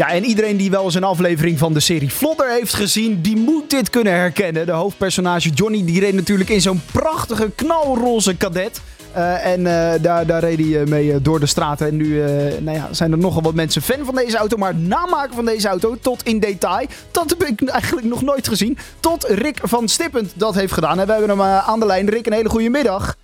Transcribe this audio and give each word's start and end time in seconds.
Ja, 0.00 0.08
en 0.08 0.24
iedereen 0.24 0.56
die 0.56 0.70
wel 0.70 0.84
eens 0.84 0.94
een 0.94 1.04
aflevering 1.04 1.58
van 1.58 1.72
de 1.72 1.80
serie 1.80 2.10
Flodder 2.10 2.50
heeft 2.50 2.74
gezien, 2.74 3.20
die 3.20 3.36
moet 3.36 3.70
dit 3.70 3.90
kunnen 3.90 4.12
herkennen. 4.12 4.66
De 4.66 4.72
hoofdpersonage 4.72 5.48
Johnny, 5.48 5.84
die 5.84 6.00
reed 6.00 6.14
natuurlijk 6.14 6.50
in 6.50 6.60
zo'n 6.60 6.82
prachtige 6.92 7.50
knalroze 7.54 8.36
kadet. 8.36 8.80
Uh, 9.16 9.46
en 9.46 9.60
uh, 9.60 9.92
daar, 10.02 10.26
daar 10.26 10.40
reed 10.40 10.58
hij 10.58 10.84
mee 10.86 11.20
door 11.20 11.40
de 11.40 11.46
straten. 11.46 11.86
En 11.86 11.96
nu 11.96 12.22
nou 12.60 12.76
ja, 12.76 12.88
zijn 12.90 13.12
er 13.12 13.18
nogal 13.18 13.42
wat 13.42 13.54
mensen 13.54 13.82
fan 13.82 14.04
van 14.04 14.14
deze 14.14 14.36
auto. 14.36 14.56
Maar 14.56 14.72
het 14.72 14.86
namaken 14.86 15.34
van 15.34 15.44
deze 15.44 15.68
auto 15.68 15.96
tot 16.00 16.22
in 16.22 16.38
detail, 16.38 16.86
dat 17.10 17.30
heb 17.30 17.44
ik 17.44 17.68
eigenlijk 17.68 18.06
nog 18.06 18.22
nooit 18.22 18.48
gezien. 18.48 18.78
Tot 19.00 19.24
Rick 19.24 19.58
van 19.62 19.88
Stippend 19.88 20.32
dat 20.34 20.54
heeft 20.54 20.72
gedaan. 20.72 21.00
En 21.00 21.06
we 21.06 21.12
hebben 21.12 21.30
hem 21.30 21.40
aan 21.42 21.80
de 21.80 21.86
lijn. 21.86 22.08
Rick, 22.08 22.26
een 22.26 22.32
hele 22.32 22.48
goede 22.48 22.70
middag. 22.70 23.16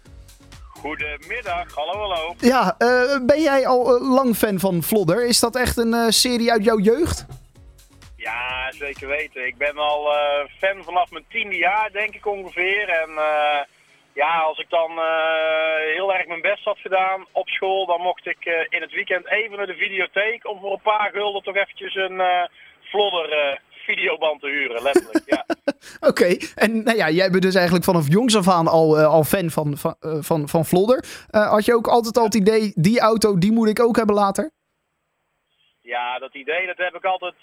Goedemiddag, 0.87 1.75
hallo 1.75 1.93
hallo. 1.93 2.35
Ja, 2.39 2.75
uh, 2.79 3.27
ben 3.27 3.43
jij 3.43 3.67
al 3.67 4.01
lang 4.01 4.37
fan 4.37 4.59
van 4.59 4.83
Vlodder? 4.83 5.27
Is 5.27 5.41
dat 5.41 5.57
echt 5.57 5.77
een 5.77 5.93
uh, 5.93 6.09
serie 6.09 6.53
uit 6.53 6.65
jouw 6.65 6.79
jeugd? 6.79 7.27
Ja, 8.17 8.73
zeker 8.73 9.09
weten. 9.09 9.47
Ik 9.47 9.57
ben 9.57 9.77
al 9.77 10.09
fan 10.59 10.85
vanaf 10.85 11.11
mijn 11.11 11.25
tiende 11.29 11.57
jaar, 11.57 11.91
denk 11.93 12.15
ik 12.15 12.27
ongeveer. 12.27 12.89
En 12.89 13.11
ja, 14.13 14.39
als 14.39 14.59
ik 14.59 14.71
dan 14.71 14.91
heel 15.95 16.15
erg 16.15 16.27
mijn 16.27 16.41
best 16.41 16.65
had 16.65 16.79
gedaan 16.79 17.27
op 17.33 17.49
school, 17.49 17.87
dan 17.87 18.01
mocht 18.01 18.27
ik 18.27 18.67
in 18.69 18.81
het 18.81 18.93
weekend 18.93 19.31
even 19.31 19.57
naar 19.57 19.67
de 19.67 19.83
videotheek 19.85 20.49
om 20.49 20.61
voor 20.61 20.73
een 20.73 20.91
paar 20.93 21.11
gulden 21.13 21.43
toch 21.43 21.57
eventjes 21.57 21.95
een 21.95 22.23
Vlodder 22.81 23.61
videoband 23.87 24.41
te 24.41 24.49
huren, 24.49 24.83
letterlijk. 24.83 25.25
Ja. 25.27 25.45
Oké, 26.11 26.29
en 26.55 26.83
nou 26.85 26.97
ja, 26.97 27.09
jij 27.11 27.31
bent 27.31 27.43
dus 27.43 27.55
eigenlijk 27.55 27.85
vanaf 27.85 28.07
jongs 28.09 28.37
af 28.37 28.49
aan 28.49 28.67
al, 28.67 28.99
uh, 28.99 29.07
al 29.07 29.25
fan 29.25 29.51
van, 29.51 29.77
van, 29.77 29.95
uh, 30.01 30.19
van, 30.21 30.49
van 30.49 30.65
Vlodder. 30.65 31.05
Uh, 31.31 31.51
had 31.51 31.65
je 31.65 31.75
ook 31.75 31.87
altijd 31.87 32.17
al 32.17 32.25
het 32.25 32.35
idee, 32.35 32.73
die 32.75 33.01
auto, 33.01 33.39
die 33.39 33.53
moet 33.53 33.69
ik 33.69 33.81
ook 33.81 33.97
hebben 33.97 34.15
later? 34.15 34.51
Ja, 35.83 36.19
dat 36.19 36.35
idee 36.35 36.67
dat 36.67 36.77
heb 36.77 36.95
ik 36.95 37.05
altijd 37.05 37.35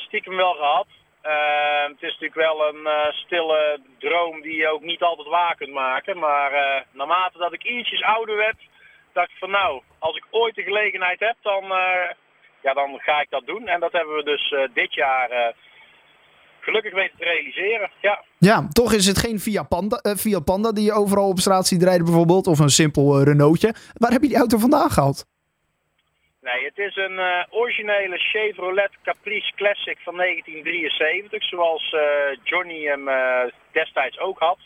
stiekem 0.00 0.36
wel 0.36 0.54
gehad. 0.54 0.86
het 1.86 2.02
is 2.02 2.18
natuurlijk 2.18 2.34
wel 2.48 2.68
een 2.68 3.12
stille 3.12 3.80
droom 3.98 4.40
die 4.40 4.56
je 4.56 4.72
ook 4.72 4.82
niet 4.82 5.02
altijd 5.02 5.28
waar 5.28 5.54
kunt 5.56 5.72
maken. 5.72 6.18
Maar 6.18 6.50
naarmate 6.92 7.38
dat 7.38 7.52
ik 7.52 7.64
ietsjes 7.64 8.02
ouder 8.02 8.36
werd, 8.36 8.56
dacht 9.12 9.30
ik 9.30 9.36
van 9.38 9.50
nou, 9.50 9.82
als 9.98 10.16
ik 10.16 10.26
ooit 10.30 10.54
de 10.54 10.62
gelegenheid 10.62 11.20
heb, 11.20 11.36
dan, 11.42 11.64
ja, 12.62 12.72
dan 12.74 12.98
ga 12.98 13.20
ik 13.20 13.30
dat 13.30 13.46
doen. 13.46 13.68
En 13.68 13.80
dat 13.80 13.92
hebben 13.92 14.16
we 14.16 14.22
dus 14.22 14.54
dit 14.74 14.94
jaar 14.94 15.54
gelukkig 16.68 16.94
weten 16.94 17.18
te 17.18 17.24
realiseren. 17.24 17.90
Ja. 18.00 18.14
ja, 18.38 18.68
toch 18.68 18.92
is 18.92 19.06
het 19.06 19.18
geen 19.18 19.38
Fiat 19.38 19.68
Panda, 19.68 19.98
uh, 20.02 20.12
Fiat 20.14 20.44
Panda 20.44 20.72
die 20.72 20.84
je 20.84 20.92
overal 21.02 21.28
op 21.28 21.38
straat 21.38 21.66
ziet 21.66 21.82
rijden 21.82 22.04
bijvoorbeeld. 22.04 22.46
Of 22.46 22.58
een 22.58 22.78
simpel 22.82 23.06
uh, 23.18 23.24
Renaultje. 23.24 23.74
Waar 24.02 24.12
heb 24.12 24.22
je 24.22 24.28
die 24.28 24.42
auto 24.44 24.58
vandaan 24.58 24.90
gehaald? 24.90 25.26
Nee, 26.48 26.64
het 26.64 26.78
is 26.78 26.96
een 26.96 27.18
uh, 27.30 27.44
originele 27.50 28.18
Chevrolet 28.18 28.92
Caprice 29.02 29.52
Classic 29.54 29.98
van 29.98 30.16
1973. 30.16 31.42
Zoals 31.42 31.94
Johnny 32.42 32.80
hem 32.92 33.04
destijds 33.72 34.18
ook 34.18 34.38
had. 34.38 34.58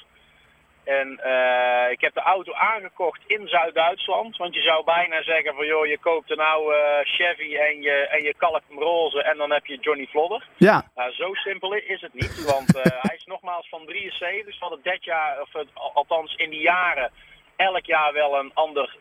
En 0.99 1.21
uh, 1.25 1.91
ik 1.91 2.01
heb 2.01 2.15
de 2.15 2.21
auto 2.21 2.53
aangekocht 2.53 3.21
in 3.27 3.49
Zuid-Duitsland. 3.49 4.37
Want 4.37 4.55
je 4.55 4.63
zou 4.63 4.85
bijna 4.85 5.23
zeggen 5.23 5.55
van 5.55 5.67
joh, 5.67 5.87
je 5.87 5.99
koopt 5.99 6.31
een 6.31 6.41
oude 6.41 7.01
Chevy 7.05 7.57
en 7.57 7.83
je, 7.83 7.93
en 7.93 8.23
je 8.23 8.35
kalkt 8.37 8.69
hem 8.69 8.79
roze 8.79 9.23
en 9.23 9.37
dan 9.37 9.51
heb 9.51 9.67
je 9.67 9.77
Johnny 9.81 10.07
Vlodder. 10.07 10.47
Ja. 10.57 10.85
Uh, 10.97 11.05
zo 11.05 11.35
simpel 11.35 11.75
is 11.75 12.01
het 12.01 12.15
niet. 12.15 12.45
Want 12.45 12.77
uh, 12.77 12.83
hij 13.07 13.17
is 13.17 13.25
nogmaals 13.25 13.69
van 13.69 13.87
73. 13.87 14.45
Dus 14.45 14.59
we 14.59 14.65
hadden 14.65 14.93
dit 14.93 15.05
jaar, 15.05 15.41
of 15.41 15.51
althans 15.95 16.35
in 16.35 16.51
die 16.51 16.61
jaren, 16.61 17.11
elk 17.57 17.87
jaar 17.87 18.13
wel 18.13 18.39
een 18.39 18.51
ander 18.55 18.97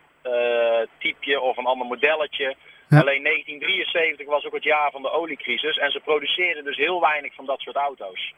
typeje 0.98 1.42
of 1.42 1.58
een 1.58 1.66
ander 1.66 1.88
modelletje. 1.88 2.56
Ja. 2.90 3.00
Alleen 3.00 3.24
1973 3.24 4.28
was 4.28 4.46
ook 4.46 4.54
het 4.54 4.64
jaar 4.64 4.92
van 4.92 5.02
de 5.02 5.12
oliecrisis. 5.12 5.78
En 5.78 5.92
ze 5.92 6.00
produceerden 6.00 6.64
dus 6.64 6.78
heel 6.78 7.02
weinig 7.02 7.34
van 7.34 7.46
dat 7.46 7.60
soort 7.60 7.76
auto's. 7.76 8.34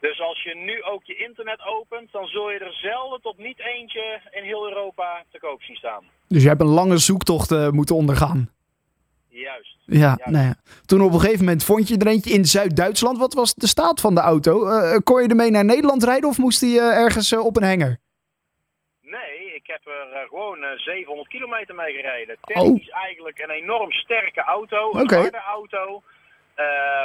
Dus 0.00 0.20
als 0.20 0.42
je 0.42 0.54
nu 0.54 0.82
ook 0.82 1.04
je 1.04 1.16
internet 1.16 1.60
opent, 1.66 2.12
dan 2.12 2.26
zul 2.26 2.50
je 2.50 2.58
er 2.58 2.72
zelden 2.72 3.20
tot 3.20 3.38
niet 3.38 3.58
eentje 3.58 4.20
in 4.30 4.42
heel 4.42 4.68
Europa 4.68 5.24
te 5.30 5.38
koop 5.38 5.62
zien 5.62 5.76
staan. 5.76 6.04
Dus 6.28 6.42
je 6.42 6.48
hebt 6.48 6.60
een 6.60 6.66
lange 6.66 6.98
zoektocht 6.98 7.50
uh, 7.50 7.68
moeten 7.68 7.96
ondergaan. 7.96 8.50
Juist. 9.28 9.76
Ja, 9.84 9.98
Juist. 9.98 10.26
Nou 10.26 10.44
ja, 10.44 10.54
toen 10.86 11.02
op 11.02 11.12
een 11.12 11.20
gegeven 11.20 11.44
moment 11.44 11.64
vond 11.64 11.88
je 11.88 11.98
er 11.98 12.06
eentje 12.06 12.32
in 12.32 12.44
Zuid-Duitsland. 12.44 13.18
Wat 13.18 13.34
was 13.34 13.54
de 13.54 13.66
staat 13.66 14.00
van 14.00 14.14
de 14.14 14.20
auto? 14.20 14.66
Uh, 14.66 14.96
kon 15.04 15.22
je 15.22 15.28
ermee 15.28 15.50
naar 15.50 15.64
Nederland 15.64 16.04
rijden 16.04 16.28
of 16.28 16.38
moest 16.38 16.60
hij 16.60 16.70
uh, 16.70 16.96
ergens 16.96 17.32
op 17.32 17.56
een 17.56 17.62
henger? 17.62 17.98
Nee, 19.02 19.54
ik 19.54 19.66
heb 19.66 19.86
er 19.86 20.26
gewoon 20.28 20.58
700 20.76 21.28
kilometer 21.28 21.74
mee 21.74 21.92
gereden. 21.92 22.36
Technisch 22.40 22.90
oh. 22.90 22.96
eigenlijk 22.96 23.38
een 23.38 23.50
enorm 23.50 23.92
sterke 23.92 24.40
auto, 24.40 24.92
een 24.92 25.00
okay. 25.00 25.20
harde 25.20 25.42
auto, 25.42 26.02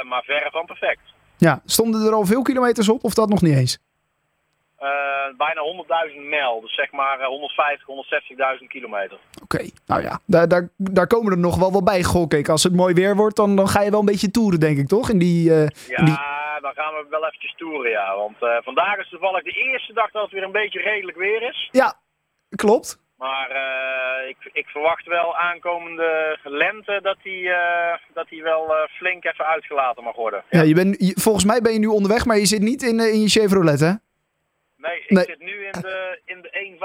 maar 0.08 0.22
verre 0.24 0.50
van 0.50 0.66
perfect. 0.66 1.14
Ja, 1.38 1.60
stonden 1.64 2.06
er 2.06 2.12
al 2.12 2.26
veel 2.26 2.42
kilometers 2.42 2.88
op 2.88 3.04
of 3.04 3.14
dat 3.14 3.28
nog 3.28 3.42
niet 3.42 3.56
eens? 3.56 3.78
Uh, 4.80 5.36
bijna 5.36 5.60
100.000 6.10 6.28
mijl, 6.28 6.60
dus 6.60 6.74
zeg 6.74 6.92
maar 6.92 7.24
150, 7.24 7.86
160.000 8.60 8.66
kilometer. 8.66 9.18
Oké, 9.42 9.56
okay. 9.56 9.70
nou 9.86 10.02
ja, 10.02 10.20
daar, 10.26 10.48
daar, 10.48 10.68
daar 10.76 11.06
komen 11.06 11.32
er 11.32 11.38
nog 11.38 11.56
wel 11.58 11.72
wat 11.72 11.84
bij, 11.84 12.02
gok 12.02 12.34
ik. 12.34 12.48
Als 12.48 12.62
het 12.62 12.74
mooi 12.74 12.94
weer 12.94 13.16
wordt, 13.16 13.36
dan, 13.36 13.56
dan 13.56 13.68
ga 13.68 13.82
je 13.82 13.90
wel 13.90 14.00
een 14.00 14.06
beetje 14.06 14.30
toeren, 14.30 14.60
denk 14.60 14.78
ik, 14.78 14.86
toch? 14.86 15.10
In 15.10 15.18
die, 15.18 15.50
uh, 15.50 15.60
ja, 15.60 15.98
in 15.98 16.04
die... 16.04 16.18
dan 16.60 16.74
gaan 16.74 16.94
we 16.94 17.06
wel 17.10 17.24
eventjes 17.26 17.54
toeren, 17.56 17.90
ja. 17.90 18.16
Want 18.16 18.36
uh, 18.40 18.56
vandaag 18.62 18.98
is 18.98 19.08
toevallig 19.08 19.42
de 19.42 19.50
eerste 19.50 19.92
dag 19.92 20.10
dat 20.10 20.22
het 20.22 20.32
weer 20.32 20.42
een 20.42 20.52
beetje 20.52 20.80
redelijk 20.80 21.16
weer 21.16 21.42
is. 21.42 21.68
Ja, 21.72 21.94
klopt. 22.56 23.05
Maar 23.16 23.50
uh, 23.50 24.28
ik, 24.28 24.36
ik, 24.52 24.66
verwacht 24.66 25.06
wel 25.06 25.36
aankomende 25.36 26.38
lente 26.42 27.00
dat 27.02 27.16
hij 27.22 27.32
uh, 27.32 27.98
dat 28.14 28.28
die 28.28 28.42
wel 28.42 28.70
uh, 28.70 28.76
flink 28.88 29.24
even 29.24 29.46
uitgelaten 29.46 30.04
mag 30.04 30.16
worden. 30.16 30.42
Ja, 30.50 30.58
ja 30.60 30.64
je 30.64 30.74
bent, 30.74 31.06
je, 31.06 31.20
volgens 31.20 31.44
mij 31.44 31.60
ben 31.60 31.72
je 31.72 31.78
nu 31.78 31.86
onderweg, 31.86 32.24
maar 32.24 32.38
je 32.38 32.46
zit 32.46 32.60
niet 32.60 32.82
in, 32.82 33.00
in 33.00 33.20
je 33.20 33.28
Chevrolet, 33.28 33.80
hè? 33.80 33.92
Nee, 34.76 35.00
ik 35.00 35.10
nee. 35.10 35.24
zit 35.24 35.38
nu 35.38 35.64
in 35.64 35.80
de, 35.80 36.20
in 36.24 36.42
de 36.42 36.76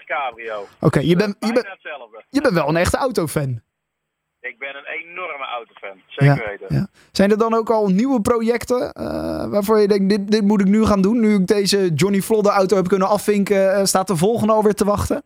1.35 0.00 0.04
cabrio. 0.04 0.60
Oké, 0.60 0.86
okay, 0.86 1.04
je, 1.04 1.16
bent 1.16 1.36
je, 1.38 1.52
ben, 1.52 1.64
je 2.28 2.40
bent 2.40 2.54
wel 2.54 2.68
een 2.68 2.76
echte 2.76 2.96
autofan. 2.96 3.60
Ik 4.40 4.58
ben 4.58 4.76
een 4.76 4.86
enorme 4.86 5.44
autofan, 5.44 6.02
zeker 6.06 6.46
weten. 6.48 6.76
Ja. 6.76 6.86
Zijn 7.12 7.30
er 7.30 7.38
dan 7.38 7.54
ook 7.54 7.70
al 7.70 7.88
nieuwe 7.88 8.20
projecten 8.20 8.92
waarvoor 9.50 9.78
je 9.78 9.88
denkt, 9.88 10.08
dit, 10.08 10.30
dit 10.30 10.42
moet 10.42 10.60
ik 10.60 10.66
nu 10.66 10.84
gaan 10.84 11.02
doen? 11.02 11.20
Nu 11.20 11.34
ik 11.34 11.46
deze 11.46 11.88
Johnny 11.94 12.20
Vlodder 12.20 12.52
auto 12.52 12.76
heb 12.76 12.88
kunnen 12.88 13.08
afvinken, 13.08 13.88
staat 13.88 14.06
de 14.06 14.16
volgende 14.16 14.52
alweer 14.52 14.74
te 14.74 14.84
wachten? 14.84 15.22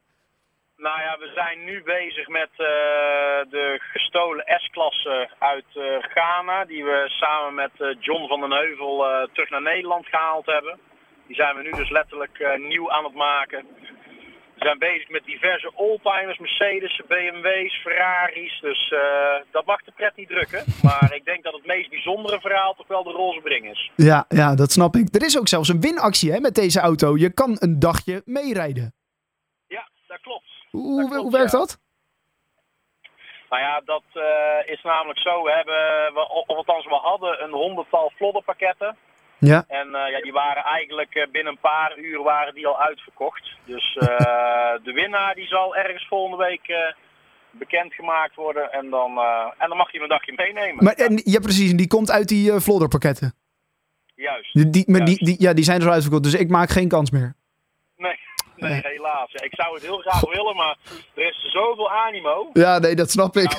Nou 0.89 1.01
ja, 1.01 1.17
we 1.19 1.31
zijn 1.35 1.65
nu 1.65 1.83
bezig 1.83 2.29
met 2.29 2.53
uh, 2.53 2.67
de 3.57 3.81
gestolen 3.93 4.45
S-klasse 4.47 5.29
uit 5.39 5.71
uh, 5.75 5.85
Ghana. 6.01 6.65
Die 6.65 6.85
we 6.85 7.05
samen 7.07 7.55
met 7.55 7.71
uh, 7.79 7.97
John 8.01 8.29
van 8.29 8.41
den 8.41 8.53
Heuvel 8.53 9.29
terug 9.33 9.51
naar 9.51 9.63
Nederland 9.63 10.07
gehaald 10.07 10.47
hebben. 10.47 10.79
Die 11.27 11.37
zijn 11.37 11.57
we 11.57 11.63
nu 11.63 11.71
dus 11.71 11.91
letterlijk 11.91 12.59
nieuw 12.69 12.91
aan 12.91 13.05
het 13.05 13.15
maken. 13.15 13.67
We 14.55 14.65
zijn 14.65 14.79
bezig 14.79 15.09
met 15.09 15.25
diverse 15.25 15.71
oldtimers, 15.75 16.39
Mercedes, 16.39 17.03
BMW's, 17.09 17.75
Ferraris. 17.83 18.61
Dus 18.61 18.95
dat 19.51 19.67
mag 19.67 19.83
de 19.83 19.93
pret 19.97 20.17
niet 20.17 20.29
drukken. 20.29 20.65
Maar 20.83 21.15
ik 21.15 21.25
denk 21.25 21.45
dat 21.45 21.53
het 21.53 21.67
meest 21.67 21.91
bijzondere 21.91 22.41
verhaal 22.41 22.75
toch 22.75 22.87
wel 22.87 23.05
de 23.05 23.11
roze 23.11 23.41
bring 23.41 23.71
is. 23.71 23.91
Ja, 23.97 24.25
ja, 24.29 24.55
dat 24.55 24.73
snap 24.73 24.95
ik. 24.97 25.15
Er 25.15 25.25
is 25.25 25.39
ook 25.39 25.49
zelfs 25.49 25.69
een 25.69 25.81
winactie 25.81 26.33
hè, 26.33 26.41
met 26.41 26.55
deze 26.55 26.81
auto. 26.81 27.17
Je 27.17 27.35
kan 27.35 27.57
een 27.59 27.79
dagje 27.79 28.23
meerijden. 28.25 28.95
Ja, 29.67 29.89
dat 30.07 30.21
klopt. 30.21 30.54
Hoe, 30.75 31.01
dat 31.01 31.11
klopt, 31.11 31.23
hoe 31.23 31.33
werkt 31.39 31.53
ja. 31.53 31.59
dat? 31.59 31.79
Nou 33.51 33.63
ja, 33.63 33.81
dat 33.85 34.03
uh, 34.15 34.73
is 34.73 34.83
namelijk 34.83 35.19
zo. 35.19 35.43
We 35.43 35.53
hebben, 35.53 36.15
we, 36.15 36.29
of 36.29 36.57
althans, 36.57 36.85
we 36.85 36.95
hadden 36.95 37.43
een 37.43 37.53
honderdtal 37.53 38.13
flodderpakketten. 38.17 38.97
Ja. 39.39 39.65
En 39.69 39.87
uh, 39.87 40.11
ja, 40.11 40.21
die 40.21 40.33
waren 40.33 40.63
eigenlijk 40.63 41.15
uh, 41.15 41.27
binnen 41.33 41.53
een 41.53 41.69
paar 41.71 41.99
uur 41.99 42.23
waren 42.23 42.55
die 42.55 42.67
al 42.67 42.81
uitverkocht. 42.81 43.57
Dus 43.65 43.95
de 44.87 44.93
winnaar 44.95 45.35
die 45.35 45.47
zal 45.47 45.77
ergens 45.77 46.07
volgende 46.09 46.45
week 46.45 46.95
bekendgemaakt 47.51 48.35
worden. 48.35 48.73
En 48.73 48.91
dan, 48.91 49.19
en 49.59 49.69
dan 49.69 49.77
mag 49.77 49.93
je 49.93 49.99
hem 49.99 50.03
een 50.03 50.17
dagje 50.17 50.33
meenemen. 50.37 50.85
Maar, 50.85 50.95
en, 50.95 51.21
ja, 51.25 51.41
precies. 51.41 51.71
En 51.71 51.77
die 51.77 51.87
komt 51.87 52.11
uit 52.11 52.29
die 52.29 52.61
flodderpakketten? 52.61 53.35
Juist. 54.15 54.55
Die, 54.55 54.71
die, 54.71 54.85
maar 54.91 55.01
Juist. 55.01 55.19
Die, 55.19 55.27
die, 55.27 55.47
ja, 55.47 55.53
die 55.53 55.65
zijn 55.65 55.79
dus 55.79 55.87
al 55.87 55.93
uitverkocht. 55.93 56.23
Dus 56.23 56.35
ik 56.35 56.49
maak 56.49 56.71
geen 56.71 56.89
kans 56.89 57.11
meer. 57.11 57.35
Nee. 58.69 58.81
Helaas. 58.83 59.33
Ja, 59.33 59.43
ik 59.43 59.55
zou 59.55 59.75
het 59.75 59.83
heel 59.83 59.99
graag 59.99 60.21
willen, 60.21 60.57
maar 60.57 60.77
er 61.15 61.29
is 61.29 61.51
zoveel 61.53 61.91
animo. 61.91 62.51
Ja, 62.53 62.79
nee, 62.79 62.95
dat 62.95 63.11
snap 63.11 63.37
ik. 63.37 63.51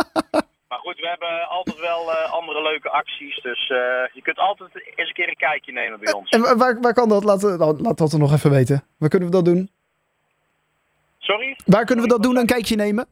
maar 0.70 0.78
goed, 0.78 0.96
we 0.96 1.08
hebben 1.08 1.48
altijd 1.48 1.78
wel 1.78 2.10
uh, 2.10 2.32
andere 2.32 2.62
leuke 2.62 2.90
acties. 2.90 3.42
Dus 3.42 3.68
uh, 3.68 3.78
je 4.12 4.22
kunt 4.22 4.38
altijd 4.38 4.70
eens 4.94 5.08
een 5.08 5.14
keer 5.14 5.28
een 5.28 5.36
kijkje 5.36 5.72
nemen 5.72 6.00
bij 6.00 6.12
ons. 6.12 6.30
En 6.30 6.58
waar, 6.58 6.80
waar 6.80 6.94
kan 6.94 7.08
dat? 7.08 7.24
Laat, 7.24 7.42
laat 7.80 7.98
dat 7.98 8.12
er 8.12 8.18
nog 8.18 8.32
even 8.32 8.50
weten. 8.50 8.84
Waar 8.98 9.08
kunnen 9.08 9.28
we 9.28 9.34
dat 9.34 9.44
doen? 9.44 9.70
Sorry? 11.18 11.56
Waar 11.66 11.84
kunnen 11.84 12.04
we 12.04 12.10
dat 12.10 12.22
doen, 12.22 12.36
een 12.36 12.46
kijkje 12.46 12.76
nemen? 12.76 13.06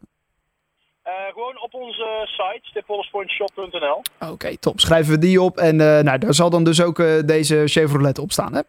Uh, 1.06 1.12
gewoon 1.32 1.60
op 1.60 1.74
onze 1.74 2.22
site, 2.24 2.60
stippollespointshop.nl. 2.68 4.02
Oké, 4.20 4.32
okay, 4.32 4.56
top. 4.56 4.80
Schrijven 4.80 5.12
we 5.12 5.18
die 5.18 5.42
op. 5.42 5.56
En 5.56 5.76
nou, 5.76 6.18
daar 6.18 6.34
zal 6.34 6.50
dan 6.50 6.64
dus 6.64 6.82
ook 6.82 6.96
deze 7.26 7.62
Chevrolet 7.66 8.18
op 8.18 8.32
staan, 8.32 8.54
hè? 8.54 8.60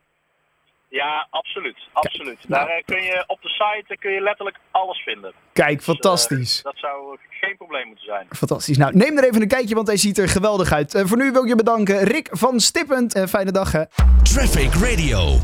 Ja, 1.02 1.28
absoluut. 1.30 1.78
absoluut. 1.94 2.38
Daar 2.48 2.66
nou. 2.66 2.78
eh, 2.78 2.84
kun 2.86 3.04
je 3.04 3.24
op 3.28 3.42
de 3.42 3.50
site 3.50 3.98
kun 3.98 4.12
je 4.12 4.22
letterlijk 4.22 4.58
alles 4.72 4.98
vinden. 5.04 5.34
Kijk, 5.54 5.78
Dus, 5.78 5.88
eh, 5.88 5.94
fantastisch. 5.94 6.62
dat 6.62 6.78
zou 6.78 7.18
geen 7.30 7.58
probleem 7.58 7.88
moeten 7.88 8.06
zijn. 8.06 8.28
Fantastisch. 8.30 8.78
Nou, 8.78 8.96
neem 8.96 9.18
er 9.18 9.24
even 9.24 9.42
een 9.42 9.48
kijkje, 9.48 9.76
want 9.76 9.88
hij 9.88 9.98
ziet 9.98 10.18
er 10.18 10.30
geweldig 10.30 10.72
uit. 10.72 10.96
Eh, 10.96 11.06
voor 11.06 11.18
nu 11.18 11.32
wil 11.32 11.42
ik 11.44 11.48
je 11.50 11.56
bedanken. 11.56 12.04
Rick 12.04 12.28
van 12.32 12.60
Stippend. 12.60 13.14
En 13.16 13.30
fijne 13.30 13.52
dag, 13.52 13.72
hè. 13.72 13.84
Traffic 14.24 14.74
Radio. 14.74 15.40